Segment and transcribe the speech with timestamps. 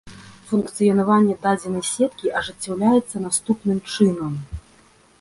[0.51, 4.33] Функцыянаванне дадзенай сеткі ажыццяўляецца наступным чынам.